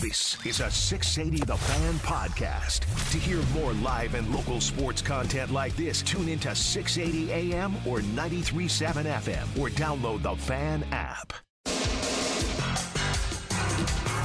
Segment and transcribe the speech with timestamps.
[0.00, 2.80] This is a 680 The Fan podcast.
[3.10, 8.00] To hear more live and local sports content like this, tune into 680 AM or
[8.00, 11.34] 93.7 FM or download the Fan app.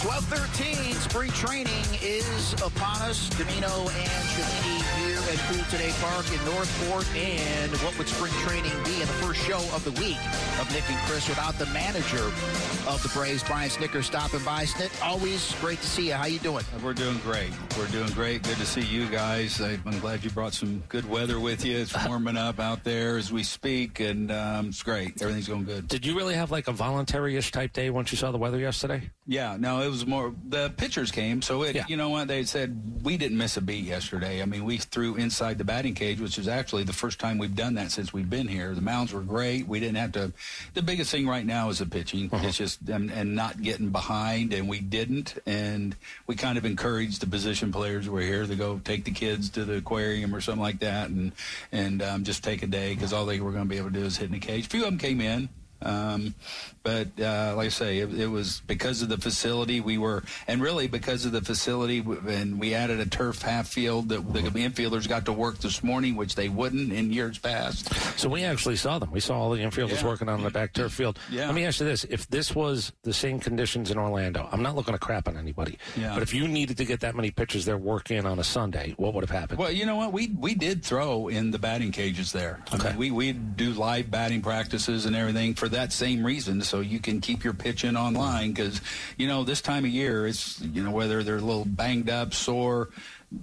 [0.05, 3.27] 12-13, spring training is upon us.
[3.31, 7.07] Dimino and Cellini here at Cool Today Park in North Port.
[7.15, 10.19] And what would spring training be in the first show of the week
[10.61, 12.23] of Nick and Chris without the manager
[12.87, 14.65] of the Braves, Brian Snitker, stopping by.
[14.65, 16.13] Snit, always great to see you.
[16.13, 16.63] How you doing?
[16.83, 17.49] We're doing great.
[17.75, 18.43] We're doing great.
[18.43, 19.59] Good to see you guys.
[19.59, 21.77] I'm glad you brought some good weather with you.
[21.77, 25.19] It's warming up out there as we speak, and um, it's great.
[25.19, 25.87] Everything's going good.
[25.87, 29.09] Did you really have like a voluntary-ish type day once you saw the weather yesterday?
[29.25, 31.85] Yeah, no, it was more the pitchers came, so it Yeah.
[31.87, 34.41] you know what they said we didn't miss a beat yesterday.
[34.41, 37.55] I mean, we threw inside the batting cage, which is actually the first time we've
[37.55, 38.73] done that since we've been here.
[38.73, 39.67] The mounds were great.
[39.67, 40.33] We didn't have to.
[40.73, 42.31] The biggest thing right now is the pitching.
[42.33, 45.35] It's just and, and not getting behind, and we didn't.
[45.45, 49.11] And we kind of encouraged the position players who were here to go take the
[49.11, 51.31] kids to the aquarium or something like that, and
[51.71, 53.99] and um, just take a day because all they were going to be able to
[53.99, 54.65] do is hit in the cage.
[54.65, 55.49] A few of them came in.
[55.81, 56.33] Um,
[56.83, 60.61] but uh, like I say, it, it was because of the facility we were, and
[60.61, 65.07] really because of the facility, and we added a turf half field that the infielders
[65.07, 67.93] got to work this morning, which they wouldn't in years past.
[68.19, 69.11] So we actually saw them.
[69.11, 70.05] We saw all the infielders Yeah.
[70.07, 71.19] working on the back turf field.
[71.29, 71.47] Yeah.
[71.47, 74.75] Let me ask you this: If this was the same conditions in Orlando, I'm not
[74.75, 75.77] looking to crap on anybody.
[75.97, 76.13] Yeah.
[76.13, 79.13] But if you needed to get that many pitchers there working on a Sunday, what
[79.13, 79.59] would have happened?
[79.59, 80.13] Well, you know what?
[80.13, 82.59] We we did throw in the batting cages there.
[82.71, 82.89] I Okay.
[82.89, 86.99] mean, we we do live batting practices and everything for that same reason, so you
[86.99, 88.81] can keep your pitching online because
[89.17, 92.33] you know this time of year it's you know whether they're a little banged up,
[92.33, 92.89] sore.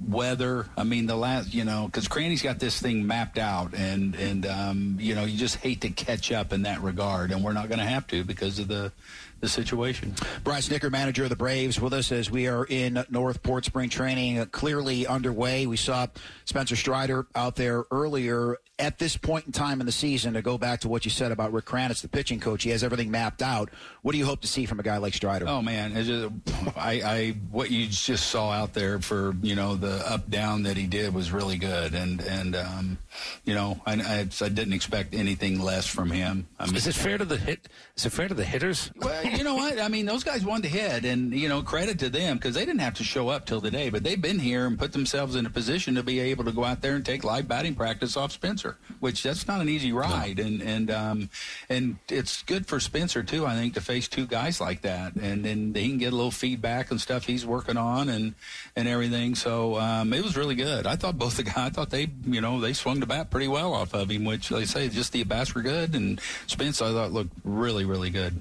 [0.06, 0.66] Weather.
[0.74, 4.46] I mean, the last, you know, because Cranny's got this thing mapped out, and and
[4.46, 7.68] um, you know, you just hate to catch up in that regard, and we're not
[7.68, 8.92] going to have to because of the
[9.42, 10.14] the situation.
[10.44, 13.90] Brian Snitker, manager of the Braves, with us as we are in North Port spring
[13.90, 15.66] training, uh, clearly underway.
[15.66, 16.06] We saw
[16.44, 18.56] Spencer Strider out there earlier.
[18.78, 21.30] At this point in time in the season, to go back to what you said
[21.30, 23.68] about Rick Kranitz, the pitching coach, he has everything mapped out.
[24.00, 25.46] What do you hope to see from a guy like Strider?
[25.46, 26.32] Oh man, just,
[26.76, 30.76] I, I what you just saw out there for you know the up down that
[30.76, 32.98] he did was really good, and and um,
[33.44, 36.48] you know I, I, I didn't expect anything less from him.
[36.58, 37.68] I mean, Is it fair to the hit?
[37.96, 38.90] Is it fair to the hitters?
[38.96, 39.80] well, you know what?
[39.80, 42.64] I mean, those guys wanted to hit, and you know, credit to them because they
[42.64, 45.46] didn't have to show up till today, but they've been here and put themselves in
[45.46, 48.32] a position to be able to go out there and take live batting practice off
[48.32, 51.30] Spencer, which that's not an easy ride, and and um,
[51.68, 53.46] and it's good for Spencer too.
[53.46, 56.30] I think to face two guys like that, and then he can get a little
[56.30, 58.34] feedback and stuff he's working on and
[58.76, 59.34] and everything.
[59.34, 60.86] So um, it was really good.
[60.86, 63.48] I thought both the guys, I thought they, you know, they swung the bat pretty
[63.48, 66.92] well off of him, which they say just the bats were good, and Spence I
[66.92, 68.40] thought looked really really good.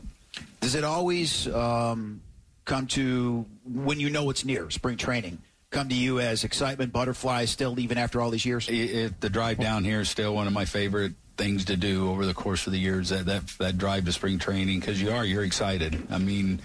[0.62, 2.22] Does it always um,
[2.66, 5.40] come to when you know it's near spring training?
[5.72, 8.70] Come to you as excitement, butterflies, still even after all these years.
[8.70, 12.08] it, it, the drive down here is still one of my favorite things to do
[12.12, 15.10] over the course of the years that that, that drive to spring training because you
[15.10, 16.08] are you're excited.
[16.12, 16.62] I mean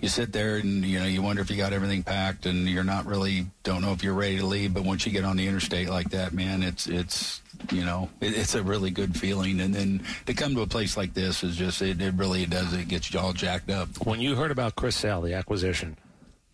[0.00, 2.84] you sit there and you know you wonder if you got everything packed and you're
[2.84, 5.48] not really don't know if you're ready to leave but once you get on the
[5.48, 7.42] interstate like that man it's it's
[7.72, 9.60] you know it, it's a really good feeling.
[9.60, 12.72] And then to come to a place like this is just it, it really does
[12.72, 13.88] it gets you all jacked up.
[14.06, 15.96] When you heard about Chris Sale, the acquisition,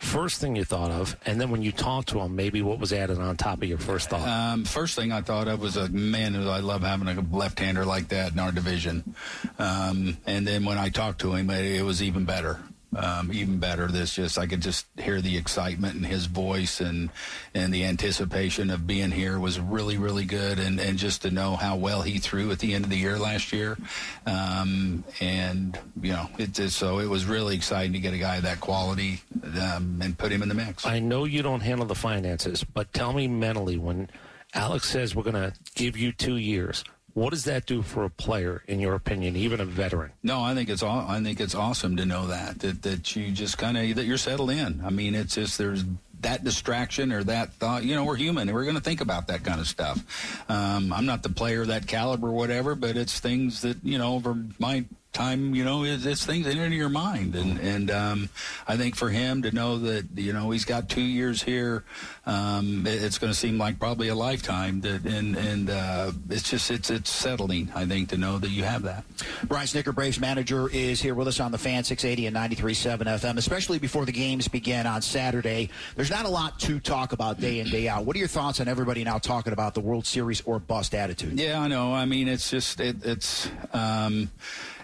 [0.06, 2.92] first thing you thought of, and then when you talked to him, maybe what was
[2.92, 4.26] added on top of your first thought?
[4.26, 6.34] Um, first thing I thought of was a man.
[6.34, 9.14] who I love having a left-hander like that in our division.
[9.58, 12.60] Um, and then when I talked to him, it, it was even better.
[12.94, 13.88] Um, even better.
[13.88, 17.10] This just I could just hear the excitement in his voice and
[17.52, 20.58] and the anticipation of being here was really really good.
[20.58, 23.18] And and just to know how well he threw at the end of the year
[23.18, 23.76] last year,
[24.24, 28.36] um, and you know it just so it was really exciting to get a guy
[28.36, 29.20] of that quality
[29.60, 30.86] um, and put him in the mix.
[30.86, 34.08] I know you don't handle the finances, but tell me mentally when
[34.54, 36.84] Alex says we're going to give you two years,
[37.16, 40.12] what does that do for a player, in your opinion, even a veteran?
[40.22, 41.06] No, I think it's all.
[41.08, 44.18] I think it's awesome to know that that that you just kind of that you're
[44.18, 44.82] settled in.
[44.84, 45.82] I mean, it's just there's
[46.20, 47.84] that distraction or that thought.
[47.84, 50.44] You know, we're human and we're going to think about that kind of stuff.
[50.50, 54.14] Um, I'm not the player of that caliber, whatever, but it's things that you know
[54.14, 54.84] over my
[55.16, 58.28] time, you know, it's, it's things enter your mind, and and um,
[58.68, 61.84] I think for him to know that you know he's got two years here,
[62.26, 64.80] um, it, it's going to seem like probably a lifetime.
[64.80, 67.70] That and and uh, it's just it's it's settling.
[67.74, 69.04] I think to know that you have that.
[69.44, 73.36] Brian Snitker, Braves manager, is here with us on the Fan 680 and 93.7 FM,
[73.36, 75.70] especially before the games begin on Saturday.
[75.94, 78.04] There's not a lot to talk about day in day out.
[78.04, 81.38] What are your thoughts on everybody now talking about the World Series or bust attitude?
[81.38, 81.94] Yeah, I know.
[81.94, 83.48] I mean, it's just it, it's.
[83.72, 84.30] Um,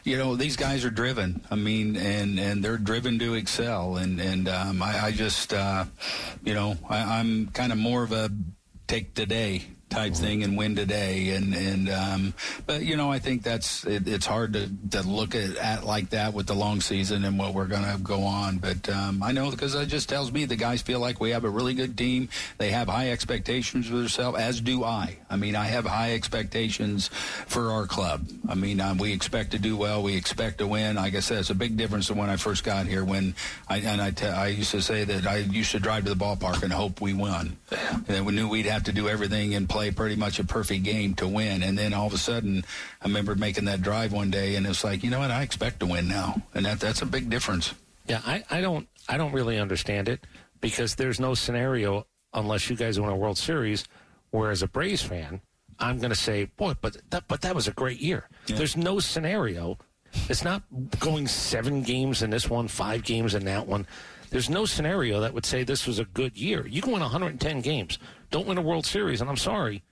[0.04, 1.40] you know these guys are driven.
[1.50, 3.96] I mean, and and they're driven to excel.
[3.96, 5.84] And and um, I, I just uh,
[6.42, 7.20] you know I,
[7.52, 8.30] Kind of more of a
[8.86, 11.30] take today type thing and win today.
[11.30, 12.34] And and um,
[12.66, 16.10] but you know I think that's it, it's hard to, to look at, at like
[16.10, 18.58] that with the long season and what we're going to go on.
[18.58, 21.44] But um, I know because it just tells me the guys feel like we have
[21.44, 22.28] a really good team.
[22.58, 25.18] They have high expectations for themselves, as do I.
[25.30, 27.08] I mean I have high expectations
[27.46, 28.26] for our club.
[28.48, 30.02] I mean um, we expect to do well.
[30.02, 30.96] We expect to win.
[30.96, 33.04] Like I said, it's a big difference than when I first got here.
[33.04, 33.34] When
[33.68, 36.24] I and I, t- I used to say that I used to drive to the
[36.24, 37.56] ballpark and hope we won.
[38.08, 41.14] And we knew we'd have to do everything and play pretty much a perfect game
[41.14, 41.62] to win.
[41.62, 42.64] And then all of a sudden,
[43.00, 45.30] I remember making that drive one day, and it's like, you know what?
[45.30, 47.74] I expect to win now, and that that's a big difference.
[48.06, 50.26] Yeah, I, I don't I don't really understand it
[50.60, 53.84] because there's no scenario unless you guys win a World Series
[54.30, 55.40] where as a Braves fan,
[55.78, 58.28] I'm going to say, boy, but that but that was a great year.
[58.46, 58.56] Yeah.
[58.56, 59.78] There's no scenario.
[60.28, 60.62] It's not
[60.98, 63.86] going seven games in this one, five games in that one.
[64.30, 66.66] There's no scenario that would say this was a good year.
[66.66, 67.98] You can win 110 games,
[68.32, 69.84] don't win a World Series, and I'm sorry,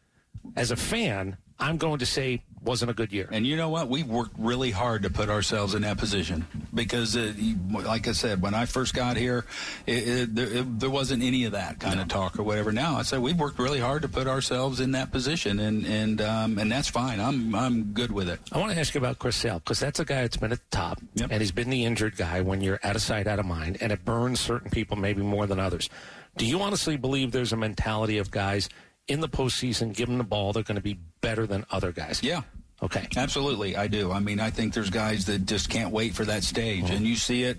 [0.56, 3.28] as a fan, I'm going to say wasn't a good year.
[3.32, 3.88] And you know what?
[3.88, 7.32] We've worked really hard to put ourselves in that position because, uh,
[7.70, 9.46] like I said, when I first got here,
[9.87, 12.70] it, it, there, it, there, wasn't any of that kind of talk or whatever.
[12.70, 16.20] Now I said we've worked really hard to put ourselves in that position, and and
[16.20, 17.20] um, and that's fine.
[17.20, 18.40] I'm I'm good with it.
[18.52, 20.58] I want to ask you about Chris Sale because that's a guy that's been at
[20.58, 21.31] the top, yep.
[21.31, 23.92] and he's been the injured guy when you're out of sight, out of mind, and
[23.92, 25.88] it burns certain people maybe more than others.
[26.36, 28.68] Do you honestly believe there's a mentality of guys?
[29.10, 32.22] in the postseason, give them the ball, they're going to be better than other guys.
[32.22, 32.42] Yeah.
[32.82, 33.08] Okay.
[33.14, 34.10] Absolutely, I do.
[34.10, 36.94] I mean, I think there's guys that just can't wait for that stage, mm-hmm.
[36.94, 37.58] and you see it,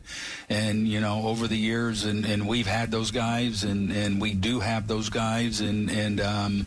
[0.49, 4.33] and you know, over the years, and, and we've had those guys, and, and we
[4.33, 6.65] do have those guys, and and um,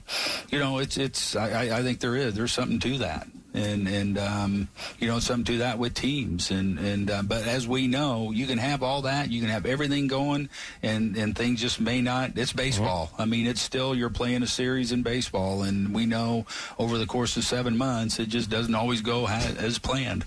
[0.50, 1.34] you know, it's it's.
[1.34, 4.68] I, I think there is there's something to that and and um,
[4.98, 6.50] you know something to that with teams.
[6.50, 9.30] And and uh, but as we know you can have all that.
[9.30, 10.48] You can have everything going
[10.82, 13.10] and and things just may not it's baseball.
[13.12, 13.22] Mm-hmm.
[13.22, 15.62] I mean it's still you're playing a series in baseball.
[15.62, 16.46] And we know
[16.78, 20.26] over the course of seven months it just doesn't always go as planned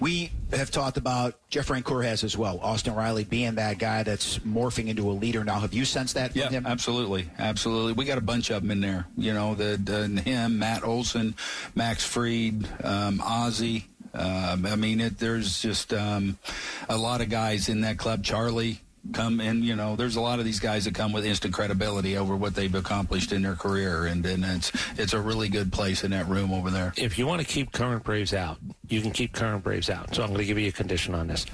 [0.00, 2.60] we have talked about Jeff Francoeur has as well.
[2.60, 5.60] Austin Riley being that guy that's morphing into a leader now.
[5.60, 6.34] Have you sensed that?
[6.36, 6.66] Yeah, him?
[6.66, 7.92] absolutely, absolutely.
[7.92, 9.06] We got a bunch of them in there.
[9.16, 11.34] You know, the, the him, Matt Olson,
[11.74, 13.86] Max Fried, um, Ozzie.
[14.14, 16.38] Um, I mean, it, there's just um,
[16.88, 18.24] a lot of guys in that club.
[18.24, 18.80] Charlie,
[19.12, 22.16] come and you know there's a lot of these guys that come with instant credibility
[22.16, 24.06] over what they've accomplished in their career.
[24.06, 26.92] And, and it's it's a really good place in that room over there.
[26.96, 28.58] If you want to keep current braves out
[28.88, 30.14] you can keep current braves out.
[30.14, 31.46] So i'm going to give you a condition on this.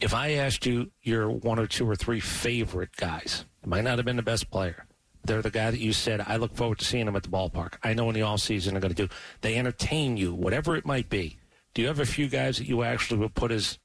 [0.00, 3.98] If i asked you your one or two or three favorite guys it might not
[3.98, 4.84] have been the best player.
[5.24, 7.74] They're the guy that you said i look forward to seeing them at the ballpark.
[7.82, 9.14] I know in the off season they're going to do.
[9.40, 11.38] They entertain you whatever it might be.
[11.74, 13.78] Do you have a few guys that you actually would put as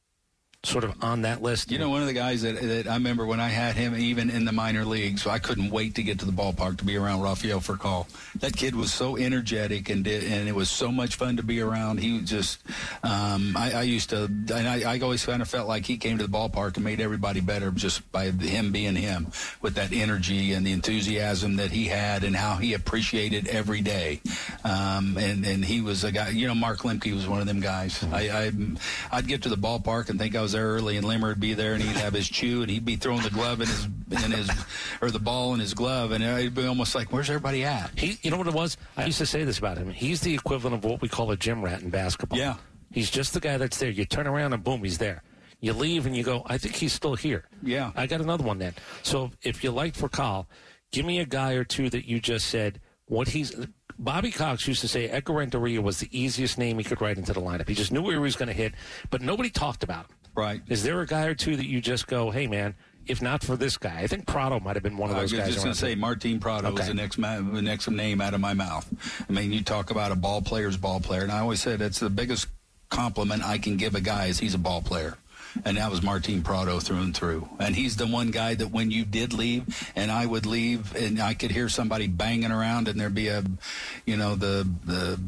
[0.64, 1.72] sort of on that list?
[1.72, 4.30] You know, one of the guys that, that I remember when I had him even
[4.30, 7.22] in the minor leagues, I couldn't wait to get to the ballpark to be around
[7.22, 8.08] Rafael Furcal.
[8.40, 11.60] That kid was so energetic and did, and it was so much fun to be
[11.60, 12.00] around.
[12.00, 12.60] He just,
[13.04, 16.18] um, I, I, used to, and I, I, always kind of felt like he came
[16.18, 19.28] to the ballpark and made everybody better just by him being him
[19.62, 24.22] with that energy and the enthusiasm that he had and how he appreciated every day.
[24.64, 27.60] Um, and, and he was a guy, you know, Mark Lemke was one of them
[27.60, 28.02] guys.
[28.14, 28.52] I, I,
[29.12, 31.54] I'd get to the ballpark and think I was there early, and Limmer would be
[31.54, 33.86] there, and he'd have his chew, and he'd be throwing the glove in his
[34.24, 34.50] in his
[35.02, 38.18] or the ball in his glove, and it'd be almost like, "Where's everybody at?" He,
[38.22, 38.78] you know what it was?
[38.96, 39.90] I used to say this about him.
[39.90, 42.40] He's the equivalent of what we call a gym rat in basketball.
[42.40, 42.56] Yeah,
[42.92, 43.90] he's just the guy that's there.
[43.90, 45.24] You turn around and boom, he's there.
[45.60, 47.46] You leave and you go, I think he's still here.
[47.62, 48.76] Yeah, I got another one then.
[49.02, 50.46] So if you like Furcal,
[50.92, 53.54] give me a guy or two that you just said what he's.
[54.00, 57.34] Bobby Cox used to say Edgar Renteria was the easiest name he could write into
[57.34, 57.68] the lineup.
[57.68, 58.74] He just knew where he was going to hit,
[59.10, 60.16] but nobody talked about him.
[60.36, 60.62] Right.
[60.68, 63.56] Is there a guy or two that you just go, hey, man, if not for
[63.56, 65.42] this guy, I think Prado might have been one of those guys.
[65.42, 66.78] I was just going to say Martin Prado okay.
[66.78, 68.88] was the next ma- the next name out of my mouth.
[69.28, 72.00] I mean, you talk about a ball player's ball player, and I always said it's
[72.00, 72.48] the biggest
[72.90, 75.18] compliment I can give a guy is he's a ball player.
[75.66, 77.48] And that was Martin Prado through and through.
[77.60, 81.22] And he's the one guy that when you did leave, and I would leave, and
[81.22, 83.44] I could hear somebody banging around, and there'd be a,
[84.06, 85.20] you know, the the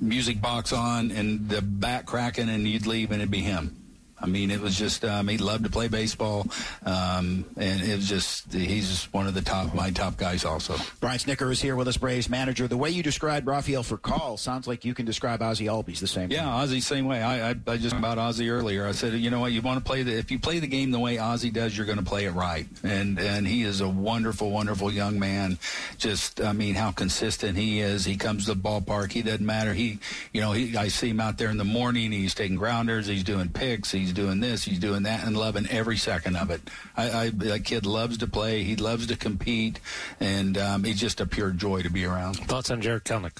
[0.00, 3.81] music box on and the back cracking, and you'd leave, and it'd be him.
[4.22, 6.46] I mean, it was just um, he loved to play baseball,
[6.84, 10.76] um, and it was just he's just one of the top my top guys also.
[11.00, 12.68] Brian Snitker is here with us, Braves manager.
[12.68, 16.28] The way you described Rafael Furcal sounds like you can describe Ozzie Albies the same.
[16.28, 16.36] Way.
[16.36, 16.62] Yeah, way.
[16.62, 17.22] Ozzie same way.
[17.22, 18.86] I, I I just about Ozzie earlier.
[18.86, 20.90] I said, you know what, you want to play the if you play the game
[20.90, 22.66] the way Ozzie does, you're going to play it right.
[22.82, 25.58] And and he is a wonderful, wonderful young man.
[25.98, 28.04] Just I mean, how consistent he is.
[28.04, 29.12] He comes to the ballpark.
[29.12, 29.74] He doesn't matter.
[29.74, 29.98] He
[30.32, 32.12] you know he I see him out there in the morning.
[32.12, 33.06] He's taking grounders.
[33.06, 33.90] He's doing picks.
[33.90, 36.60] He's he's doing this, he's doing that, and loving every second of it.
[36.96, 39.80] I, I that kid loves to play, he loves to compete,
[40.20, 42.36] and um, he's just a pure joy to be around.
[42.36, 43.38] Thoughts on Jarred Kelenic?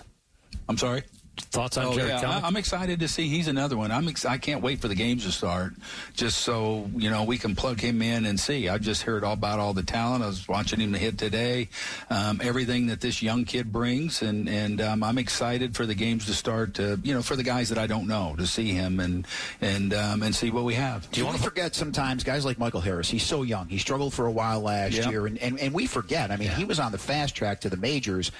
[0.69, 1.02] I'm sorry.
[1.34, 2.40] Thoughts on oh, Jarred yeah.
[2.42, 3.90] I, am excited to see he's another one.
[3.90, 5.72] I'm ex- I can't wait for the games to start,
[6.14, 8.68] just so you know we can plug him in and see.
[8.68, 10.22] I just heard all about all the talent.
[10.22, 11.70] I was watching him hit today,
[12.10, 16.26] um, everything that this young kid brings, and and um, I'm excited for the games
[16.26, 16.74] to start.
[16.74, 19.26] To, you know, for the guys that I don't know to see him and
[19.62, 21.10] and um, and see what we have.
[21.12, 23.08] Do you want to forget sometimes guys like Michael Harris?
[23.08, 23.68] He's so young.
[23.68, 25.10] He struggled for a while last yep.
[25.10, 26.30] year, and, and and we forget.
[26.30, 26.56] I mean, yeah.
[26.56, 28.32] he was on the fast track to the majors,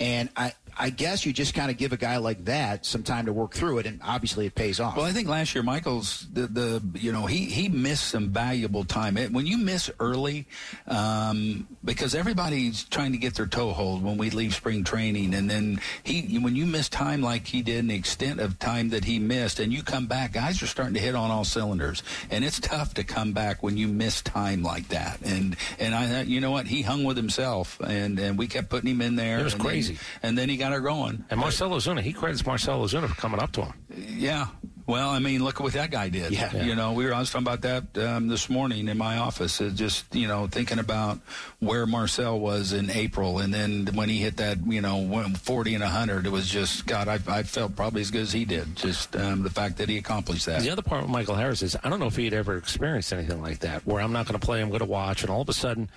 [0.00, 3.26] and I I guess you just kind of give a guy like that some time
[3.26, 4.96] to work through it, and obviously it pays off.
[4.96, 8.84] Well, I think last year Michael's the, the you know he he missed some valuable
[8.84, 9.16] time.
[9.16, 10.46] It, when you miss early,
[10.86, 15.50] um, because everybody's trying to get their toe hold when we leave spring training, and
[15.50, 19.04] then he when you miss time like he did, and the extent of time that
[19.04, 22.44] he missed, and you come back, guys are starting to hit on all cylinders, and
[22.44, 25.18] it's tough to come back when you miss time like that.
[25.24, 28.90] And and I you know what he hung with himself, and and we kept putting
[28.90, 29.40] him in there.
[29.40, 31.24] It was and crazy, and then he got her going.
[31.30, 33.74] And Marcell Ozuna, he credits Marcell Ozuna for coming up to him.
[33.96, 34.48] Yeah,
[34.88, 36.32] well, I mean, look at what that guy did.
[36.32, 36.64] Yeah.
[36.64, 39.60] You know, we were I was talking about that um, this morning in my office.
[39.60, 41.18] It just you know thinking about
[41.58, 45.82] where Marcell was in April, and then when he hit that you know 40 and
[45.82, 47.06] 100, it was just God.
[47.06, 48.76] I, I felt probably as good as he did.
[48.76, 50.62] Just um, the fact that he accomplished that.
[50.62, 53.12] The other part with Michael Harris is I don't know if he had ever experienced
[53.12, 55.42] anything like that, where I'm not going to play, I'm going to watch, and all
[55.42, 55.90] of a sudden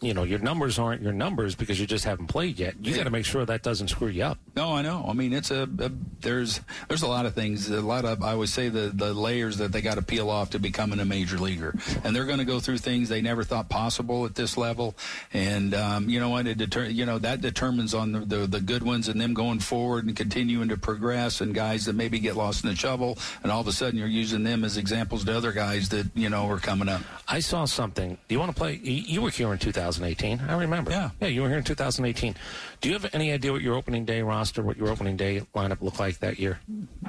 [0.00, 2.74] you know your numbers aren't your numbers because you just haven't played yet.
[2.80, 4.38] You got to make sure that doesn't screw you up.
[4.56, 5.04] No, I know.
[5.08, 7.68] I mean, it's a, a, there's there's a lot of things.
[7.68, 10.50] A lot of I would say the the layers that they got to peel off
[10.50, 13.68] to becoming a major leaguer, and they're going to go through things they never thought
[13.68, 14.94] possible at this level.
[15.32, 16.46] And um, you know what?
[16.46, 19.58] It deter, you know that determines on the, the the good ones and them going
[19.58, 23.52] forward and continuing to progress, and guys that maybe get lost in the shovel, and
[23.52, 26.48] all of a sudden you're using them as examples to other guys that you know
[26.48, 27.02] are coming up.
[27.28, 28.18] I saw something.
[28.28, 28.74] Do you want to play?
[28.82, 29.81] You were here in 2000.
[29.90, 30.40] 2018.
[30.48, 30.90] I remember.
[30.90, 31.10] Yeah.
[31.20, 32.34] Yeah, you were here in 2018.
[32.80, 35.82] Do you have any idea what your opening day roster, what your opening day lineup
[35.82, 36.60] looked like that year?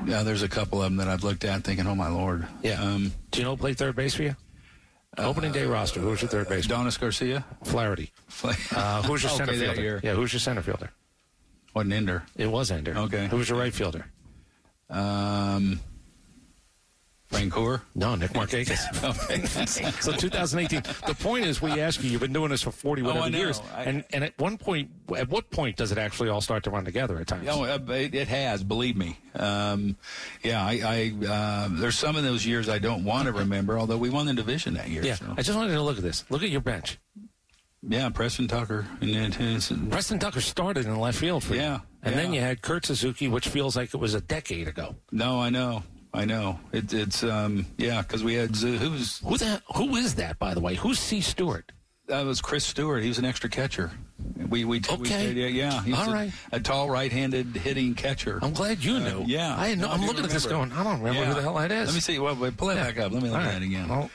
[0.06, 2.48] Yeah, there's a couple of them that I've looked at thinking, oh, my Lord.
[2.62, 2.82] Yeah.
[2.82, 4.36] Um, Do you know who played third base for you?
[5.18, 6.00] Uh, opening day roster.
[6.00, 6.66] Who was your third base?
[6.66, 7.46] Adonis Garcia.
[7.64, 8.12] Flaherty.
[8.76, 10.02] uh, was your center okay, fielder?
[10.04, 10.90] Yeah, who was your center fielder?
[11.76, 12.24] Wasn't Ender.
[12.36, 12.96] It was Ender.
[12.98, 13.28] Okay.
[13.28, 14.06] Who was your right fielder?
[14.90, 15.80] Um,
[17.34, 17.82] Francoeur?
[17.96, 18.78] No, Nick Markakis.
[20.02, 20.82] so 2018.
[21.08, 22.10] The point is, we ask you.
[22.10, 24.90] You've been doing this for 40 whatever oh, years, I, and and at one point,
[25.18, 27.48] at what point does it actually all start to run together at times?
[27.50, 28.64] Oh, it, it has.
[28.64, 29.18] Believe me.
[29.36, 29.98] Um,
[30.44, 33.80] yeah, I, I uh, there's some of those years I don't want to remember.
[33.80, 35.04] Although we won the division that year.
[35.04, 35.34] Yeah, so.
[35.38, 36.26] I just wanted to look at this.
[36.30, 37.00] Look at your bench.
[37.88, 38.88] Yeah, Preston Tucker.
[39.02, 41.62] And, Preston Tucker started in left field for you.
[41.62, 41.80] Yeah.
[42.02, 42.22] And yeah.
[42.22, 44.96] then you had Kurt Suzuki, which feels like it was a decade ago.
[45.12, 45.84] No, I know.
[46.14, 46.60] I know.
[46.72, 50.60] It, it's um, yeah because we had who's who that who is that by the
[50.60, 50.76] way?
[50.76, 51.22] Who's C.
[51.22, 51.72] Stewart?
[52.08, 53.02] That was Chris Stewart.
[53.02, 53.92] He was an extra catcher.
[54.50, 55.34] We we, okay.
[55.34, 55.82] we, yeah.
[55.84, 56.32] He all a, right.
[56.52, 58.40] a, tall right-handed hitting catcher.
[58.42, 59.22] I'm glad you knew.
[59.22, 59.56] Uh, yeah.
[59.58, 60.30] I know no, I'm looking remember.
[60.30, 61.26] at this going I don't remember yeah.
[61.28, 61.88] who the hell that is.
[61.88, 62.20] Let me see.
[62.20, 62.84] Well wait, pull it yeah.
[62.84, 63.12] back up.
[63.12, 63.88] Let me look at that again.
[63.88, 64.12] Well,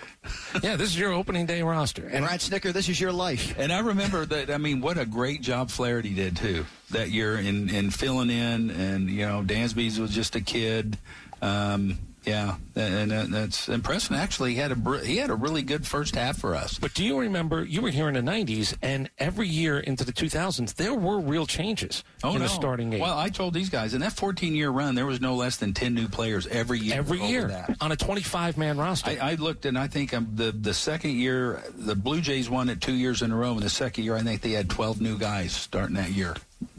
[0.62, 2.06] yeah this is your opening day roster.
[2.06, 3.54] And Ryan Snitker, this is your life.
[3.58, 7.36] And I remember that I mean what a great job Flaherty did too that year
[7.38, 10.98] in in filling in and you know Dansby's was just a kid
[11.42, 16.14] um, yeah, and that's and Preston actually had a he had a really good first
[16.14, 16.78] half for us.
[16.78, 20.12] But do you remember you were here in the '90s, and every year into the
[20.12, 22.42] 2000s, there were real changes oh, in no.
[22.42, 23.00] the starting eight.
[23.00, 25.94] Well, I told these guys in that 14-year run, there was no less than 10
[25.94, 26.96] new players every year.
[26.96, 27.76] Every year that.
[27.80, 29.10] on a 25-man roster.
[29.10, 32.68] I, I, looked, and I think um, the the second year, the Blue Jays won
[32.68, 35.00] it two years in a row, and the second year, I think they had 12
[35.00, 36.34] new guys starting that year.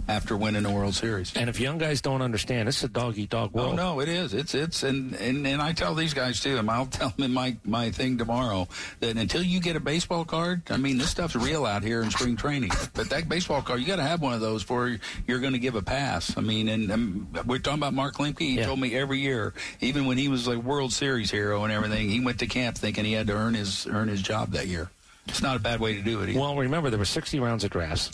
[0.09, 1.31] After winning the World Series.
[1.37, 3.73] And if young guys don't understand, it's a dog eat dog world.
[3.73, 4.33] Oh no, it is.
[4.33, 7.31] It's it's and, and and I tell these guys too, and I'll tell them in
[7.33, 8.67] my my thing tomorrow
[9.01, 12.09] that until you get a baseball card, I mean this stuff's real out here in
[12.09, 12.71] spring training.
[12.95, 14.97] But that baseball card, you got to have one of those before
[15.27, 16.35] you're going to give a pass.
[16.35, 18.39] I mean, and, and we're talking about Mark Lemke.
[18.39, 18.65] He Yeah.
[18.65, 22.19] told me every year, even when he was like World Series hero and everything, he
[22.19, 24.89] went to camp thinking he had to earn his earn his job that year.
[25.27, 26.29] It's not a bad way to do it.
[26.29, 26.39] Either.
[26.39, 28.11] Well, remember there were 60 rounds of drafts.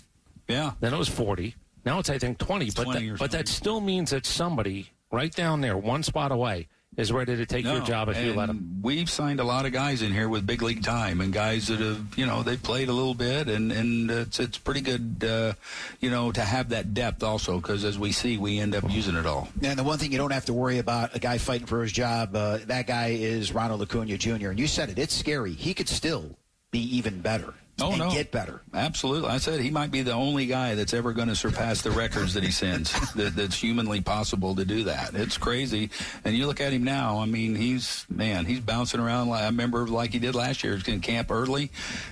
[0.49, 0.71] yeah.
[0.81, 1.55] Then it was 40.
[1.85, 2.71] Now it's I think 20.
[2.71, 6.67] But 20 that, but that still means that somebody right down there, one spot away,
[6.97, 8.79] is ready to take your job if you let them.
[8.81, 11.79] We've signed a lot of guys in here with big league time, and guys that
[11.79, 15.53] have, you know, they played a little bit, and and it's it's pretty good, uh,
[15.99, 19.15] you know, to have that depth also, because as we see, we end up using
[19.15, 19.49] it all.
[19.61, 21.91] And the one thing you don't have to worry about a guy fighting for his
[21.91, 24.49] job, uh, that guy is Ronald Acuna Jr.
[24.49, 25.51] And you said it, it's scary.
[25.51, 26.37] He could still
[26.71, 28.61] be even better Oh no, get better.
[28.73, 31.91] Absolutely, I said he might be the only guy that's ever going to surpass the
[31.91, 32.93] records that he sends.
[33.15, 35.13] that, that's humanly possible to do that.
[35.13, 35.89] It's crazy,
[36.23, 37.19] and you look at him now.
[37.19, 39.27] I mean, he's man, he's bouncing around.
[39.27, 40.73] Like, I remember like he did last year.
[40.73, 41.69] He's going to camp early.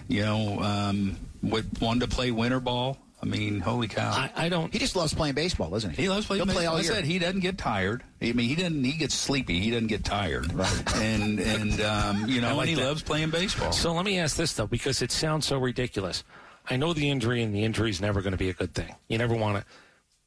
[0.10, 2.98] You know, um, with, wanted to play winter ball.
[3.23, 4.11] I mean, holy cow.
[4.11, 4.73] I, I don't.
[4.73, 6.01] He just loves playing baseball, doesn't he?
[6.03, 6.43] He loves playing.
[6.43, 6.91] He'll play all I year.
[6.91, 8.03] said he doesn't get tired.
[8.21, 8.83] I mean, he doesn't.
[8.83, 9.61] He gets sleepy.
[9.61, 10.53] He doesn't get tired.
[10.53, 10.95] Right.
[10.97, 12.89] And and um, you know, like and he that.
[12.89, 13.71] loves playing baseball.
[13.71, 16.25] So let me ask this though, because it sounds so ridiculous.
[16.69, 18.93] I know the injury, and the injury is never going to be a good thing.
[19.07, 19.65] You never want to.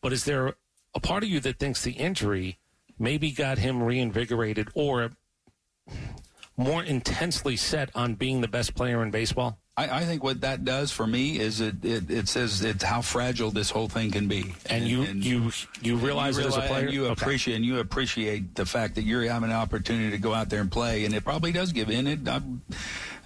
[0.00, 0.54] But is there
[0.94, 2.58] a part of you that thinks the injury
[2.98, 5.12] maybe got him reinvigorated or
[6.56, 9.58] more intensely set on being the best player in baseball?
[9.78, 13.02] I, I think what that does for me is it, it, it says it's how
[13.02, 14.54] fragile this whole thing can be.
[14.70, 15.50] And you you
[15.82, 16.84] you realize you it as a player.
[16.86, 17.12] and you Okay.
[17.12, 20.62] appreciate and you appreciate the fact that you're having an opportunity to go out there
[20.62, 22.26] and play, and it probably does give in it.
[22.26, 22.40] I,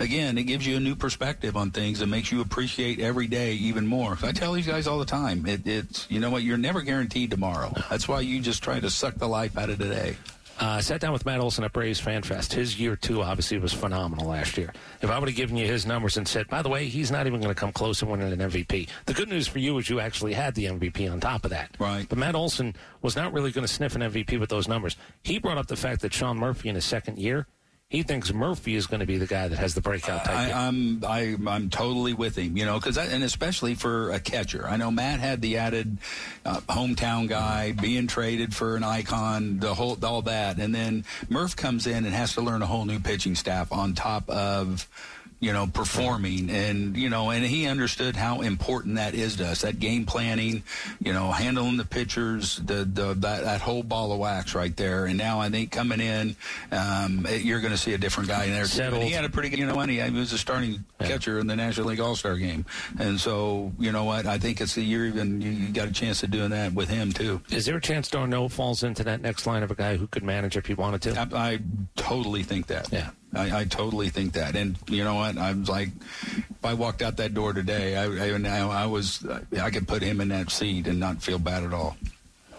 [0.00, 3.52] again, it gives you a new perspective on things and makes you appreciate every day
[3.52, 4.19] even more.
[4.21, 7.30] I tell these guys all the time, it, it's you know what, you're never guaranteed
[7.30, 7.73] tomorrow.
[7.88, 10.16] That's why you just try to suck the life out of today.
[10.61, 12.52] Uh, I sat down with Matt Olson at Braves Fan Fest.
[12.52, 14.75] His year two obviously was phenomenal last year.
[15.00, 17.26] If I would have given you his numbers and said, by the way, he's not
[17.26, 18.87] even going to come close to winning an MVP.
[19.07, 21.75] The good news for you is you actually had the MVP on top of that.
[21.79, 22.07] Right.
[22.07, 24.99] But Matt Olson was not really going to sniff an MVP with those numbers.
[25.23, 27.47] He brought up the fact that Sean Murphy in his second year,
[27.90, 30.54] he thinks Murphy is going to be the guy that has the breakout type.
[30.54, 34.64] I, I'm I, I'm totally with him, you know, because and especially for a catcher.
[34.66, 35.99] I know Matt had the added
[36.47, 41.56] uh, hometown guy being traded for an icon, the whole all that, and then Murph
[41.56, 44.88] comes in and has to learn a whole new pitching staff on top of.
[45.40, 49.62] You know, performing and you know, and he understood how important that is to us.
[49.62, 50.62] That game planning,
[51.03, 55.07] you know, handling the pitchers, the the that, that whole ball of wax right there.
[55.07, 56.37] And now I think coming in,
[56.70, 58.66] um, you're going to see a different guy in there.
[58.66, 59.03] Settled.
[59.03, 61.46] He had a pretty good, you know, and he, he was a starting catcher in
[61.46, 62.66] the National League All Star game,
[62.98, 65.92] and so you know what, I think it's the year even you, you got a
[65.92, 67.40] chance of doing that with him too.
[67.50, 70.22] is there a chance d'Arnaud falls into that next line of a guy who could
[70.22, 71.18] manage if he wanted to?
[71.18, 71.59] I, I
[71.96, 72.92] totally think that.
[72.92, 73.11] Yeah.
[73.35, 75.38] I, I totally think that, and you know what?
[75.38, 75.90] I was like,
[76.37, 79.25] if I walked out that door today, I, I, I was,
[79.61, 81.97] I could put him in that seat and not feel bad at all.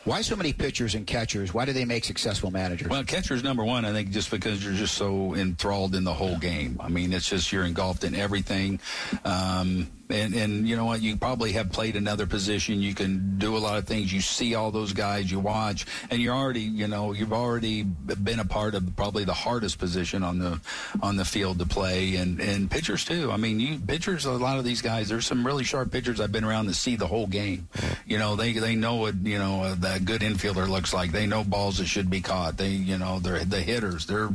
[0.04, 1.54] Why so many pitchers and catchers?
[1.54, 2.90] Why do they make successful managers?
[2.90, 6.40] Well, catcher's number one, I think, just because you're just so enthralled in the whole
[6.40, 6.78] game.
[6.80, 8.80] I mean, it's just you're engulfed in everything.
[9.26, 11.02] Um, and, and you know what?
[11.02, 12.82] You probably have played another position.
[12.82, 14.12] You can do a lot of things.
[14.14, 18.40] You see all those guys, you watch, and you're already, you know, you've already been
[18.40, 20.60] a part of probably the hardest position on the
[21.02, 22.16] on the field to play.
[22.16, 23.32] And and pitchers too.
[23.32, 24.26] I mean, you pitchers.
[24.26, 25.10] A lot of these guys.
[25.10, 27.68] There's some really sharp pitchers I've been around to see the whole game.
[28.06, 31.12] You know, they they know what you know uh, that good infielder looks like.
[31.12, 32.58] They know balls that should be caught.
[32.58, 34.06] They you know they're the hitters.
[34.06, 34.30] They're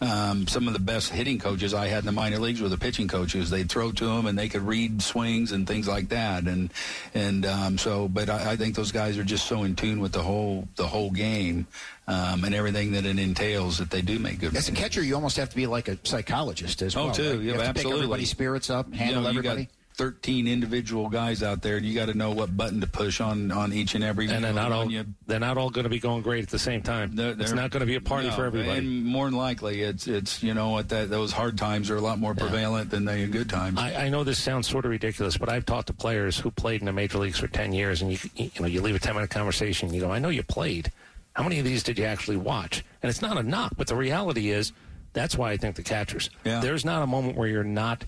[0.00, 2.78] um, some of the best hitting coaches I had in the minor leagues were the
[2.78, 3.50] pitching coaches.
[3.50, 6.44] They'd throw to them and they could read swings and things like that.
[6.46, 6.70] And
[7.14, 10.12] and um, so, but I, I think those guys are just so in tune with
[10.12, 11.66] the whole the whole game
[12.08, 14.56] um, and everything that it entails that they do make good.
[14.56, 17.14] As a catcher, you almost have to be like a psychologist as Oh, well.
[17.14, 17.22] too.
[17.30, 17.40] right?
[17.40, 17.90] You Yeah, have to absolutely.
[17.92, 19.64] pick everybody's spirits up, handle you know, everybody.
[19.64, 23.20] got 13 individual guys out there, and you got to know what button to push
[23.20, 24.26] on on each and every.
[24.30, 26.58] and they're not all you- they're not all going to be going great at the
[26.58, 27.14] same time.
[27.14, 28.78] They're- it's not going to be a party no, for everybody.
[28.78, 32.00] And more than likely, it's it's you know what that those hard times are a
[32.00, 33.78] lot more prevalent than the good times.
[33.78, 36.80] I, I know this sounds sort of ridiculous, but I've talked to players who played
[36.80, 39.14] in the major leagues for ten years, and you you know you leave a ten
[39.14, 40.90] minute conversation, you go, I know you played.
[41.34, 42.82] How many of these did you actually watch?
[43.02, 44.72] And it's not a knock, but the reality is
[45.12, 46.30] that's why I think the catchers.
[46.44, 46.60] Yeah.
[46.60, 48.04] There's not a moment where you're not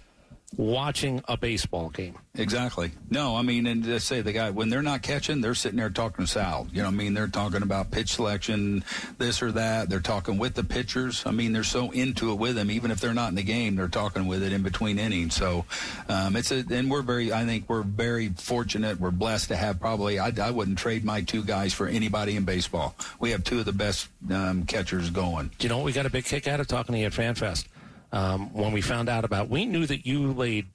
[0.57, 2.17] watching a baseball game.
[2.35, 2.93] Exactly.
[3.11, 5.91] No, I mean, and just say the guy when they're not catching, they're sitting there
[5.91, 6.67] talking to Sal.
[6.73, 8.85] You know, what I mean, they're talking about pitch selection,
[9.19, 9.91] this or that.
[9.91, 11.25] They're talking with the pitchers.
[11.27, 13.77] I mean, they're so into it with them, even if they're not in the game,
[13.77, 15.35] they're talking with it in between innings.
[15.35, 15.67] So
[16.09, 18.99] um, it's a, and we're very, I think we're very fortunate.
[18.99, 20.19] We're blessed to have probably.
[20.19, 22.95] I, I wouldn't trade my two guys for anybody in baseball.
[23.21, 25.51] We have two of the best um, catchers going.
[25.59, 27.13] Do you know what we got a big kick out of talking to you at
[27.13, 27.67] FanFest?
[28.13, 30.67] Um, when we found out about, we knew that you laid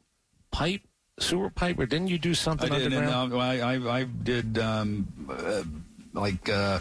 [0.51, 0.81] pipe,
[1.19, 3.33] sewer pipe, or didn't you do something I did, and underground?
[3.33, 5.63] um, I, I, I did um, uh,
[6.13, 6.79] like uh,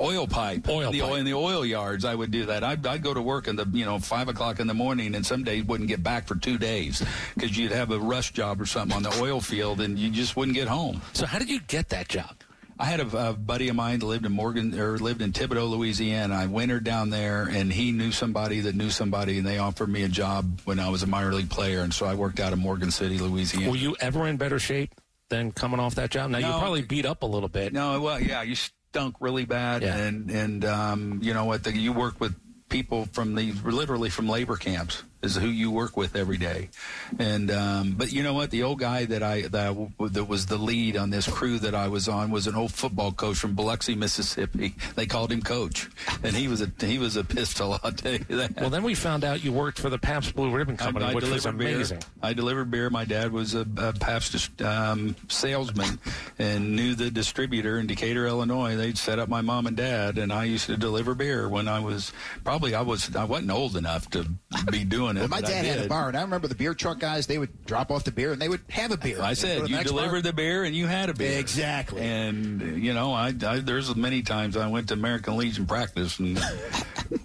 [0.00, 1.08] oil pipe, Oil the pipe.
[1.10, 2.06] oil in the oil yards.
[2.06, 2.64] I would do that.
[2.64, 5.26] I'd, I'd go to work in the you know five o'clock in the morning, and
[5.26, 8.66] some days wouldn't get back for two days because you'd have a rush job or
[8.66, 11.02] something on the oil field, and you just wouldn't get home.
[11.12, 12.34] so how did you get that job?
[12.80, 15.68] I had a, a buddy of mine that lived in Morgan or lived in Thibodaux,
[15.70, 16.34] Louisiana.
[16.34, 20.02] I wintered down there, and he knew somebody that knew somebody, and they offered me
[20.02, 22.58] a job when I was a minor league player, and so I worked out of
[22.58, 23.68] Morgan City, Louisiana.
[23.70, 24.94] Were you ever in better shape
[25.28, 26.30] than coming off that job?
[26.30, 26.58] Now you No.
[26.58, 27.72] probably beat up a little bit.
[27.74, 29.96] No, well, yeah, you stunk really bad, Yeah.
[29.98, 31.64] and and um, you know what?
[31.64, 32.34] The, you work with
[32.70, 36.70] people from the literally from labor camps is who you work with every day,
[37.18, 38.50] and um, but you know what?
[38.50, 41.74] The old guy that I that, I that was the lead on this crew that
[41.74, 44.74] I was on was an old football coach from Biloxi, Mississippi.
[44.94, 45.88] They called him Coach,
[46.22, 47.78] and he was a he was a pistol.
[47.82, 48.60] I'll tell you that.
[48.60, 51.46] Well, then we found out you worked for the Pabst Blue Ribbon Company, which was
[51.46, 51.98] amazing.
[51.98, 52.08] Beer.
[52.22, 52.90] I delivered beer.
[52.90, 55.98] My dad was a, a Pabst um, salesman
[56.38, 58.76] and knew the distributor in Decatur, Illinois.
[58.76, 61.80] They'd set up my mom and dad, and I used to deliver beer when I
[61.80, 62.12] was
[62.44, 64.26] probably I was I wasn't old enough to
[64.70, 65.20] be doing it.
[65.20, 67.26] Well, my dad had a bar, and I remember the beer truck guys.
[67.26, 69.20] They would drop off the beer, and they would have a beer.
[69.20, 69.98] I And go to said you next bar.
[70.00, 72.02] delivered the beer and you had a beer Exactly.
[72.02, 76.40] And you know, I, I there's many times I went to American Legion practice and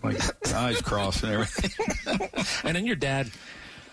[0.04, 0.22] like
[0.54, 2.30] eyes crossed and everything.
[2.64, 3.30] And then your dad,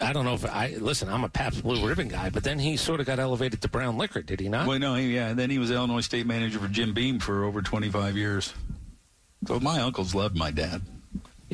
[0.01, 1.09] I don't know if I listen.
[1.09, 3.97] I'm a Pabst Blue Ribbon guy, but then he sort of got elevated to brown
[3.99, 4.67] liquor, did he not?
[4.67, 5.29] Well, no, he, yeah.
[5.29, 8.53] And then he was Illinois state manager for Jim Beam for over 25 years.
[9.47, 10.83] So my uncles loved my dad.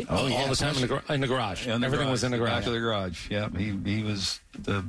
[0.09, 1.67] All, yeah, all the time in the, gar- in the garage.
[1.67, 2.51] In the Everything garage, was in the garage.
[2.53, 3.31] Back of the garage.
[3.31, 4.85] Yeah, he he was the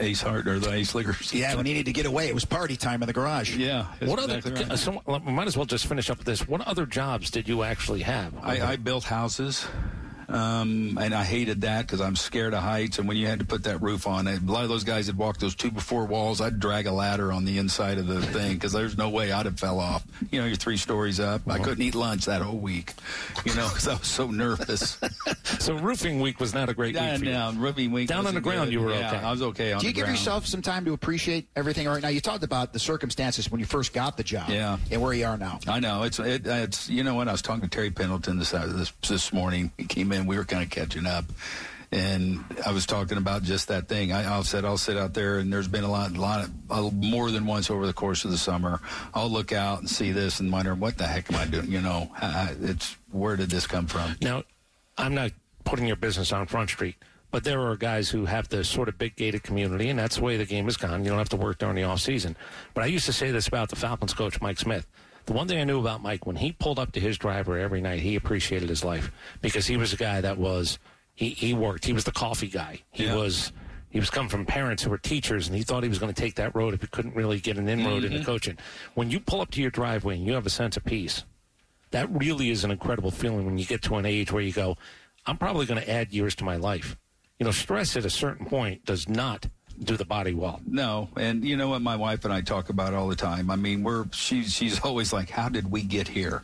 [0.00, 1.32] ace heart or the ace liquors.
[1.34, 3.56] Yeah, when he needed to get away, it was party time in the garage.
[3.56, 3.86] Yeah.
[4.00, 4.40] that's What other?
[4.50, 4.70] right.
[4.70, 6.48] uh, so, might as well just finish up with this.
[6.48, 8.32] What other jobs did you actually have?
[8.42, 9.66] I, I built houses.
[10.32, 12.98] Um, and I hated that because I'm scared of heights.
[12.98, 15.06] And when you had to put that roof on, it, a lot of those guys
[15.06, 18.22] had walked those two before walls, I'd drag a ladder on the inside of the
[18.22, 20.04] thing because there's no way I'd have fell off.
[20.30, 21.42] You know, you're three stories up.
[21.48, 22.94] I couldn't eat lunch that whole week,
[23.44, 24.98] you know, because I was so nervous.
[25.58, 27.32] so roofing week was not a great week Yeah, for you.
[27.32, 28.08] no, Ruby Week.
[28.08, 28.72] Down on the ground, good.
[28.72, 29.18] you were Yeah, okay.
[29.18, 30.18] I was okay on Do you the give ground.
[30.18, 32.08] yourself some time to appreciate everything right now?
[32.08, 34.78] You talked about the circumstances when you first got the job, Yeah.
[34.90, 35.58] and where you are now.
[35.68, 38.54] I know it's it, it's you know what I was talking to Terry Pendleton this
[38.54, 39.70] uh, this this morning.
[39.76, 40.21] He came in.
[40.26, 41.24] We were kind of catching up,
[41.90, 44.12] and I was talking about just that thing.
[44.12, 46.90] I, I said I'll sit out there, and there's been a lot, lot of uh,
[46.94, 48.80] more than once over the course of the summer.
[49.14, 51.70] I'll look out and see this and wonder what the heck am I doing?
[51.70, 54.16] You know, I- it's where did this come from?
[54.22, 54.44] Now,
[54.96, 55.32] I'm not
[55.64, 56.96] putting your business on Front Street,
[57.30, 60.22] but there are guys who have the sort of big gated community, and that's the
[60.22, 61.04] way the game has gone.
[61.04, 62.36] You don't have to work during the off season.
[62.74, 64.86] But I used to say this about the Falcons coach, Mike Smith.
[65.26, 67.80] The one thing I knew about Mike, when he pulled up to his driver every
[67.80, 70.78] night, he appreciated his life because he was a guy that was
[71.14, 71.84] he, he worked.
[71.84, 72.80] He was the coffee guy.
[72.90, 73.16] He Yeah.
[73.16, 73.52] was
[73.90, 76.18] he was coming from parents who were teachers, and he thought he was going to
[76.20, 78.24] take that road if he couldn't really get an inroad into mm-hmm.
[78.24, 78.56] coaching.
[78.94, 81.24] When you pull up to your driveway and you have a sense of peace,
[81.90, 84.78] that really is an incredible feeling when you get to an age where you go,
[85.26, 86.96] I'm probably going to add years to my life.
[87.38, 89.48] You know, stress at a certain point does not
[89.82, 90.60] do the body well.
[90.66, 93.50] No, and you know what my wife and I talk about all the time.
[93.50, 96.42] I mean, we're she's she's always like, "How did we get here?"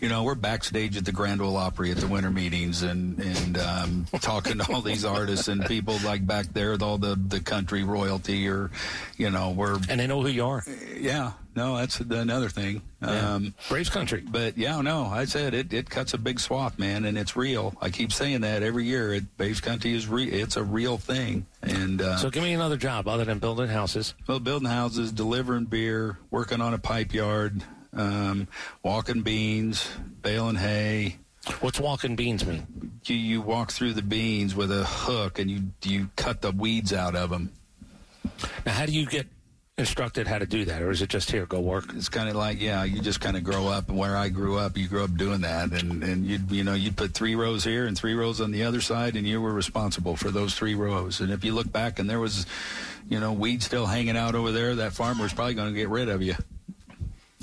[0.00, 3.58] You know, we're backstage at the Grand Ole Opry at the winter meetings and and
[3.58, 7.40] um, talking to all these artists and people like back there with all the the
[7.40, 8.70] country royalty or,
[9.16, 10.62] you know, we're And they know who you are.
[10.98, 11.32] yeah.
[11.58, 12.82] No, that's another thing.
[13.02, 14.22] Um, Braves country.
[14.24, 15.72] but yeah, no, I said it.
[15.72, 17.74] It cuts a big swath, man, and it's real.
[17.80, 19.12] I keep saying that every year.
[19.12, 22.76] It Baves Country is re- It's a real thing, and uh, So give me another
[22.76, 24.14] job other than building houses.
[24.28, 28.46] well, building houses, delivering beer, working on a pipe yard, um,
[28.84, 29.88] walking beans,
[30.22, 31.16] baling hay.
[31.60, 32.66] What's walking beans mean?
[33.06, 36.92] You, you walk through the beans with a hook and you you cut the weeds
[36.92, 37.52] out of them.
[38.64, 39.26] Now, how do you get
[39.78, 41.94] instructed how to do that, or is it just here, go work?
[41.94, 43.88] It's kind of like yeah, you just kind of grow up.
[43.88, 46.92] Where I grew up, you grew up doing that, and and you you know you
[46.92, 50.16] put three rows here and three rows on the other side, and you were responsible
[50.16, 51.20] for those three rows.
[51.20, 52.44] And if you look back and there was,
[53.08, 56.08] you know, weed still hanging out over there, that farmer's probably going to get rid
[56.08, 56.34] of you.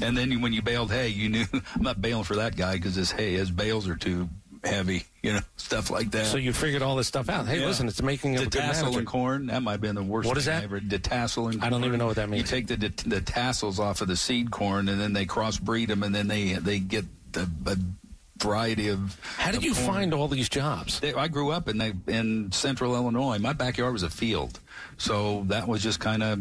[0.01, 2.95] And then when you baled hay, you knew I'm not baling for that guy because
[2.95, 4.29] his hay, his bales are too
[4.65, 6.25] heavy, you know, stuff like that.
[6.27, 7.47] So you figured all this stuff out.
[7.47, 7.67] Hey, Yeah.
[7.67, 9.47] listen, it's making a good Detassel and corn.
[9.47, 10.27] That might have been the worst.
[10.27, 10.61] What is thing that?
[10.61, 12.41] I ever detassel and I don't even know what that means.
[12.51, 15.87] You take the det- the tassels off of the seed corn, and then they crossbreed
[15.87, 17.77] them, and then they they get a, a
[18.37, 19.19] variety of.
[19.37, 19.85] How did of you corn.
[19.87, 20.99] find all these jobs?
[20.99, 23.39] They- I grew up in the, in central Illinois.
[23.39, 24.59] My backyard was a field,
[24.97, 26.39] so that was just kind of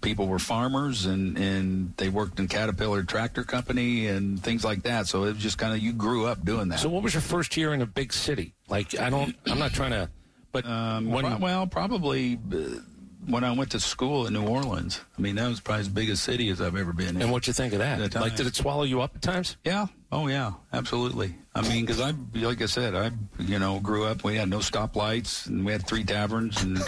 [0.00, 5.06] people were farmers and and they worked in Caterpillar Tractor Company and things like that.
[5.06, 6.80] So it was just kind of you grew up doing that.
[6.80, 8.54] So what was your first year in a big city?
[8.68, 10.08] Like I don't, I'm not trying to,
[10.52, 12.80] but Um, when well, probably uh,
[13.26, 15.00] when I went to school in New Orleans.
[15.18, 17.22] I mean, that was probably as big a city as I've ever been in.
[17.22, 18.00] and what you think of that?
[18.00, 19.56] At Like, did it swallow you up at times?
[19.64, 19.86] Yeah.
[20.12, 20.52] Oh, yeah.
[20.72, 21.34] Absolutely.
[21.54, 23.10] I mean, because I, like I said, I,
[23.40, 24.22] you know, grew up.
[24.24, 26.78] We had no stoplights, and we had three taverns, and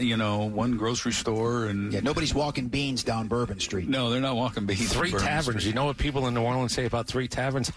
[0.00, 3.88] you know, one grocery store, and Yeah, nobody's walking beans down Bourbon Street.
[3.88, 4.92] no, they're not walking beans.
[4.92, 5.60] Three from Bourbon taverns.
[5.62, 5.70] Street.
[5.70, 7.72] You know what people in New Orleans say about three taverns?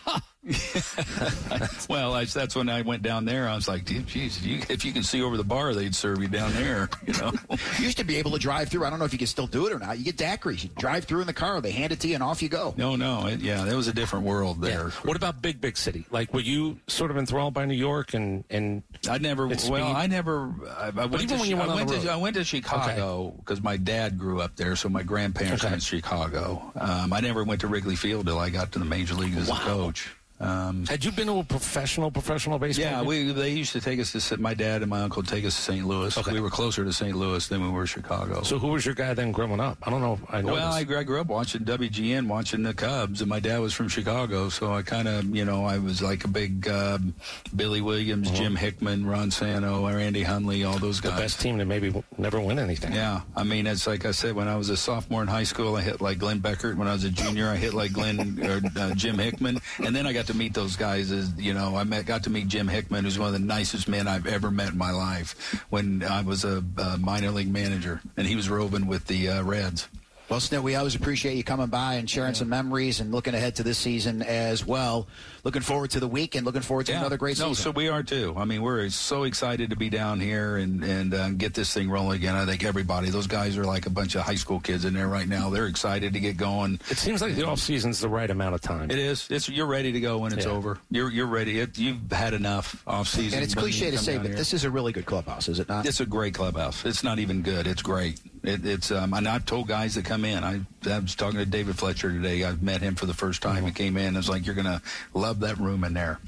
[0.54, 1.68] Ha!
[1.90, 3.48] Well, I, that's when I went down there.
[3.48, 5.96] I was like, "Dude, geez, if you, if you can see over the bar, they'd
[5.96, 6.90] serve you down there.
[7.08, 7.32] You know.
[7.78, 8.86] You used to be able to drive through.
[8.86, 9.98] I don't know if you can still do it or not.
[9.98, 10.64] You get daiquiris.
[10.64, 11.62] You drive through in the car.
[11.62, 12.74] They hand it to you, and off you go.
[12.78, 14.90] No, no, it, yeah, that was a different world there.
[15.04, 16.06] What about big, big city?
[16.12, 19.52] Like, were you sort of enthralled by New York and and I never.
[19.52, 19.96] Its well, speed?
[19.98, 20.54] I never.
[20.78, 22.12] I, I went even to, when you went I on went the to.
[22.12, 25.72] I went to Chicago because my dad grew up there, so my grandparents Okay.
[25.72, 26.72] went to Chicago.
[26.76, 29.50] Um, I never went to Wrigley Field till I got to the major leagues as
[29.50, 30.10] a coach.
[30.40, 32.86] Um, had you been to a professional, professional baseball?
[32.86, 33.06] yeah, game?
[33.06, 35.56] we they used to take us to my dad and my uncle would take us
[35.56, 35.86] to St.
[35.88, 36.16] Louis.
[36.16, 36.32] Okay.
[36.32, 37.16] We were closer to St.
[37.16, 38.44] Louis than we were Chicago.
[38.44, 39.78] So who was your guy then growing up?
[39.82, 40.20] I don't know.
[40.30, 40.54] I know.
[40.54, 40.86] Well, I.
[40.98, 44.74] I grew up watching WGN, watching the Cubs, and my dad was from Chicago, so
[44.74, 47.14] I kind of, you know, I was like a big um,
[47.56, 51.16] Billy Williams, Jim Hickman, Ron Santo, Randy Hundley, all those Uh-huh.
[51.16, 52.94] the best team to maybe never win anything.
[52.94, 55.76] Yeah, I mean, it's like I said, when I was a sophomore in high school,
[55.76, 56.76] I hit like Glenn Beckert.
[56.78, 60.06] When I was a junior, I hit like Glenn or uh, Jim Hickman, and then
[60.08, 61.12] I got to meet those guys.
[61.12, 63.88] is, you know, I met got to meet Jim Hickman, who's one of the nicest
[63.88, 65.66] men I've ever met in my life.
[65.70, 69.44] When I was a, uh minor league manager, and he was roving with the uh,
[69.44, 69.88] Reds.
[70.30, 73.56] Well, Snit, we always appreciate you coming by and sharing some memories and looking ahead
[73.56, 75.08] to this season as well.
[75.46, 76.46] Looking forward to the weekend.
[76.46, 77.64] Looking forward to another great no, season.
[77.64, 78.34] so we are too.
[78.36, 81.90] I mean, we're so excited to be down here and and uh, get this thing
[81.90, 82.36] rolling again.
[82.36, 85.08] I think everybody, those guys are like a bunch of high school kids in there
[85.08, 85.50] right now.
[85.50, 86.82] They're excited to get going.
[86.90, 88.92] It seems like the off season's the right amount of time.
[88.92, 89.28] It is.
[89.30, 90.52] It's you're ready to go when it's Yeah.
[90.52, 90.78] over.
[90.92, 91.62] You're you're ready.
[91.62, 93.38] It, you've had enough off season.
[93.40, 94.36] and it's cliche to say, but here.
[94.36, 95.86] this is a really good clubhouse, is it not?
[95.86, 96.84] It's a great clubhouse.
[96.84, 97.66] It's not even good.
[97.66, 98.20] It's great.
[98.48, 100.42] It, it's um, and I've told guys that come in.
[100.44, 102.46] I, I was talking to David Fletcher today.
[102.46, 103.66] I've met him for the first time.
[103.66, 104.16] He came in.
[104.16, 104.82] I was like, "You're gonna
[105.14, 106.20] love that room in there.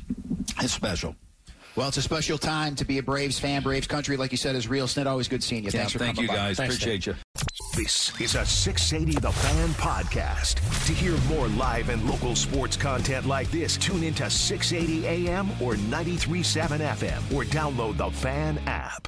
[0.59, 1.15] It's special."
[1.75, 3.61] Well, it's a special time to be a Braves fan.
[3.61, 4.85] Braves country, like you said, is real.
[4.85, 5.69] Snit, always good seeing you.
[5.73, 6.47] Yeah, Thanks for thank you coming by.
[6.49, 6.57] guys.
[6.57, 7.15] Thanks, Appreciate you.
[7.75, 10.55] This is a 680 The Fan podcast.
[10.87, 15.75] To hear more live and local sports content like this, tune into 680 AM or
[15.75, 19.07] 93.7 FM or download the Fan app.